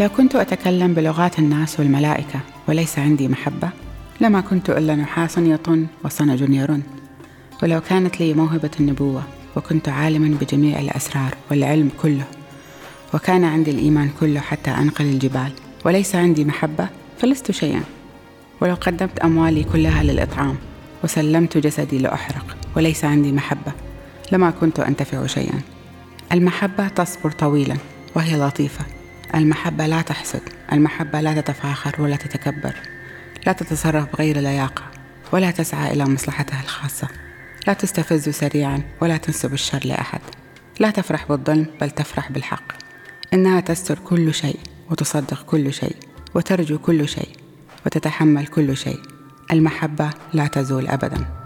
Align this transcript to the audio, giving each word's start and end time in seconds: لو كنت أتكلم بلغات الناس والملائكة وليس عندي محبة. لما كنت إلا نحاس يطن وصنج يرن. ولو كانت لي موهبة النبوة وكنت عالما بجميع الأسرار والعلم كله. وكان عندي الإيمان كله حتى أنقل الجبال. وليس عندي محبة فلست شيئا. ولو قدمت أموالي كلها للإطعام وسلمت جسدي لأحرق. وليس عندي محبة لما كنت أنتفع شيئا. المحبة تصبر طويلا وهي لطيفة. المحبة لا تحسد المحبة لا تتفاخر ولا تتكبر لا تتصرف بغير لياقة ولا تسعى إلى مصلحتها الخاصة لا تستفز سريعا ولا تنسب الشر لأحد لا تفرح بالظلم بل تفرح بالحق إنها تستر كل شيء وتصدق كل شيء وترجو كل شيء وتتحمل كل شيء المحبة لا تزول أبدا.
لو 0.00 0.08
كنت 0.08 0.34
أتكلم 0.34 0.94
بلغات 0.94 1.38
الناس 1.38 1.80
والملائكة 1.80 2.40
وليس 2.68 2.98
عندي 2.98 3.28
محبة. 3.28 3.70
لما 4.20 4.40
كنت 4.40 4.70
إلا 4.70 4.94
نحاس 4.94 5.38
يطن 5.38 5.86
وصنج 6.04 6.40
يرن. 6.40 6.82
ولو 7.62 7.80
كانت 7.80 8.20
لي 8.20 8.34
موهبة 8.34 8.70
النبوة 8.80 9.22
وكنت 9.56 9.88
عالما 9.88 10.38
بجميع 10.40 10.78
الأسرار 10.78 11.34
والعلم 11.50 11.90
كله. 12.02 12.24
وكان 13.14 13.44
عندي 13.44 13.70
الإيمان 13.70 14.10
كله 14.20 14.40
حتى 14.40 14.70
أنقل 14.70 15.04
الجبال. 15.04 15.52
وليس 15.84 16.14
عندي 16.14 16.44
محبة 16.44 16.88
فلست 17.18 17.50
شيئا. 17.50 17.82
ولو 18.60 18.74
قدمت 18.74 19.18
أموالي 19.18 19.64
كلها 19.64 20.02
للإطعام 20.02 20.56
وسلمت 21.04 21.58
جسدي 21.58 21.98
لأحرق. 21.98 22.56
وليس 22.76 23.04
عندي 23.04 23.32
محبة 23.32 23.72
لما 24.32 24.50
كنت 24.50 24.80
أنتفع 24.80 25.26
شيئا. 25.26 25.60
المحبة 26.32 26.88
تصبر 26.88 27.30
طويلا 27.30 27.76
وهي 28.16 28.36
لطيفة. 28.36 28.97
المحبة 29.34 29.86
لا 29.86 30.02
تحسد 30.02 30.40
المحبة 30.72 31.20
لا 31.20 31.40
تتفاخر 31.40 32.02
ولا 32.02 32.16
تتكبر 32.16 32.74
لا 33.46 33.52
تتصرف 33.52 34.12
بغير 34.12 34.38
لياقة 34.38 34.82
ولا 35.32 35.50
تسعى 35.50 35.92
إلى 35.92 36.04
مصلحتها 36.04 36.62
الخاصة 36.62 37.08
لا 37.66 37.72
تستفز 37.72 38.28
سريعا 38.28 38.82
ولا 39.00 39.16
تنسب 39.16 39.52
الشر 39.52 39.80
لأحد 39.84 40.20
لا 40.80 40.90
تفرح 40.90 41.28
بالظلم 41.28 41.66
بل 41.80 41.90
تفرح 41.90 42.32
بالحق 42.32 42.72
إنها 43.34 43.60
تستر 43.60 43.98
كل 43.98 44.34
شيء 44.34 44.58
وتصدق 44.90 45.42
كل 45.42 45.72
شيء 45.72 45.96
وترجو 46.34 46.78
كل 46.78 47.08
شيء 47.08 47.28
وتتحمل 47.86 48.46
كل 48.46 48.76
شيء 48.76 49.00
المحبة 49.52 50.10
لا 50.32 50.46
تزول 50.46 50.88
أبدا. 50.88 51.37